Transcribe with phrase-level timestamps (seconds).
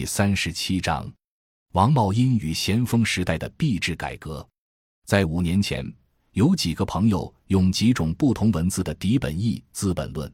[0.00, 1.12] 第三十七章：
[1.72, 4.48] 王茂荫与咸丰时代的币制改革。
[5.04, 5.84] 在五年前，
[6.32, 10.26] 有几个朋友用几种不同文字的底本义《资本论》，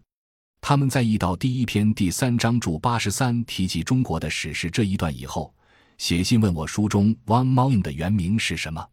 [0.60, 5.52] 他们在译到第一篇第三章注八十三提及中国的史事这一段以后，
[5.98, 8.88] 写信问我书中王茂荫的原名是什么。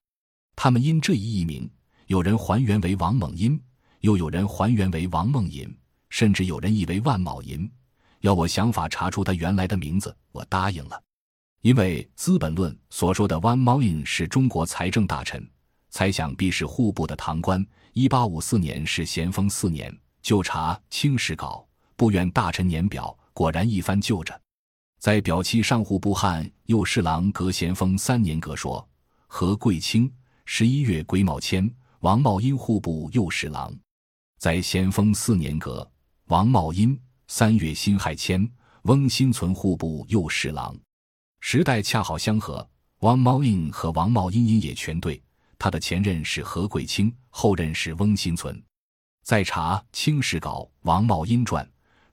[0.55, 1.69] 他们因这一译名，
[2.07, 3.61] 有人还原为王猛荫，
[3.99, 5.71] 又有人还原为王梦寅，
[6.09, 7.71] 甚至有人译为万卯寅。
[8.23, 11.03] 要我想法查出他原来的名字，我答应了，
[11.61, 15.45] 因为《资本论》所说的 One m o i n 是中国财政大臣，
[15.89, 17.65] 猜想必是户部的堂官。
[17.91, 21.67] 一八五四年是咸丰四年，就查《清史稿》，
[21.97, 24.39] 不愿大臣年表，果然一番就着，
[24.99, 28.87] 在表期上户部汉右侍郎隔咸丰三年阁说：
[29.27, 30.09] 何贵清
[30.45, 33.77] 十一月癸卯迁，王茂荫户部右侍郎，
[34.39, 35.85] 在咸丰四年阁
[36.27, 36.97] 王茂荫。
[37.27, 38.47] 三月辛亥迁，
[38.83, 40.75] 翁新存户部右侍郎，
[41.39, 42.67] 时代恰好相合。
[42.99, 45.21] 王茂荫和王茂荫因也全对。
[45.57, 48.61] 他的前任是何桂清，后任是翁新存。
[49.23, 51.67] 再查《清史稿》王茂荫传，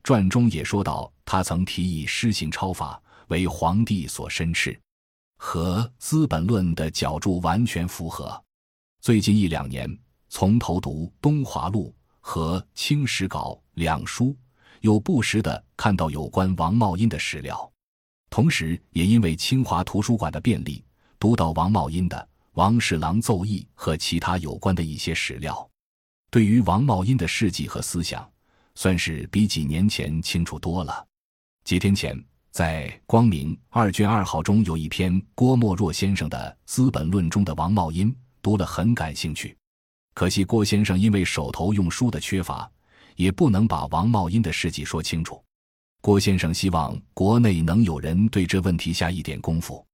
[0.05, 4.81] 传中也说到他曾提议施行超法，为皇帝所申斥，
[5.39, 8.41] 和《资本论》的角注完全符合。
[9.01, 14.37] 最近一两年，从头读《东华录》和《清史稿》两书。
[14.81, 17.71] 有不时的看到有关王茂荫的史料，
[18.31, 20.83] 同时也因为清华图书馆的便利，
[21.19, 22.17] 读到王茂荫的
[22.53, 25.69] 《王侍郎奏议》和其他有关的一些史料，
[26.31, 28.27] 对于王茂荫的事迹和思想，
[28.75, 31.07] 算是比几年前清楚多了。
[31.63, 32.19] 几天前，
[32.51, 39.55] 在《光明》二卷二号中有一篇郭沫若先生的《资本论》中的王茂荫，读了很感兴趣。
[40.15, 42.71] 可惜郭先生因为手头用书的缺乏。
[43.21, 45.45] 也不能把王茂荫的事迹说清楚。
[46.01, 49.87] 郭先生希望国内能有人对这问题下一点功夫。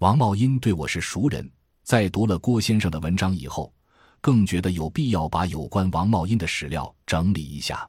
[0.00, 1.50] 王茂荫对我是熟人，
[1.84, 3.72] 在读了郭先生的文章以后，
[4.20, 7.88] 更觉得有必要把有关王茂荫的史料整理一下。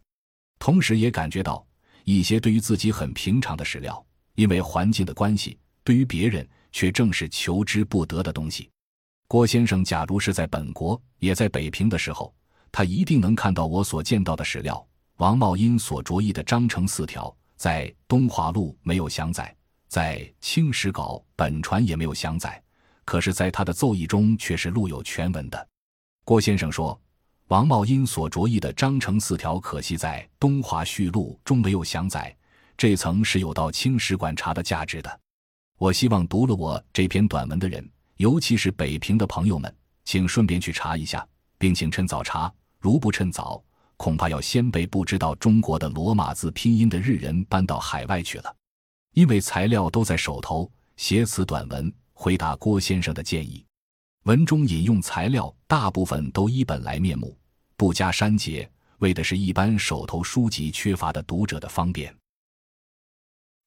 [0.57, 1.67] 同时也感觉到
[2.05, 4.01] 一些对于自己很平常的史料，
[4.35, 8.69] 因为环境的关系，对于别人却正是求之不得的东西。
[9.27, 12.33] 郭先生假如是在本国，也在北平的时候。
[12.77, 14.87] 他一定能看到我所见到的史料。
[15.15, 19.51] 王茂荫所着意的章程四条，在《东华录》没有详载，
[19.87, 22.61] 在《清史稿》本传也没有详载，
[23.03, 25.67] 可是，在他的奏议中却是录有全文的。
[26.23, 27.01] 郭先生说，
[27.47, 32.31] 王茂荫所着意的章程四条，可惜在《东华序录》中没有详载，
[32.77, 35.19] 这层是有到清史馆查的价值的。
[35.79, 41.27] 我希望读了我这篇短文的人，尤其是北平的朋友们，请顺便去查一下，
[41.57, 42.53] 并请趁早查。
[42.79, 43.63] 如不趁早，
[43.95, 48.55] 恐怕要先被不知道中国的罗马字拼音的日人搬到海外去了。
[49.13, 53.65] 因为材料都在手头，写此短文回答郭先生的建议。
[54.25, 57.35] 文中引用材料大部分都依本来面目，
[57.75, 62.13] 不加删节，为的是一般手头书籍缺乏的读者的方便。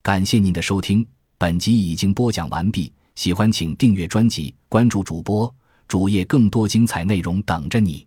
[0.02, 1.06] 感谢您的收听，
[1.36, 2.92] 本集已经播讲完毕。
[3.16, 5.52] 喜欢请订阅专辑，关注主播
[5.88, 8.06] 主页，更多精彩内容等着你。